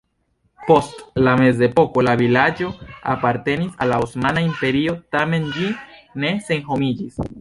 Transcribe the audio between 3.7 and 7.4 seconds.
al la Osmana Imperio, tamen ĝi ne senhomiĝis.